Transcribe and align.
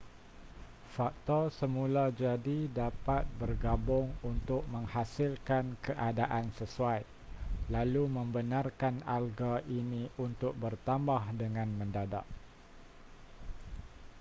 faktor 0.97 1.45
semula 1.59 2.05
jadi 2.23 2.59
dapat 2.81 3.21
bergabung 3.39 4.07
untuk 4.31 4.61
menghasilkan 4.73 5.65
keadaan 5.85 6.45
sesuai 6.59 7.01
lalu 7.75 8.03
membenarkan 8.19 8.95
alga 9.17 9.53
ini 9.79 10.03
untuk 10.25 10.53
bertambah 10.63 11.21
dengan 11.41 11.69
mendadak 11.79 12.25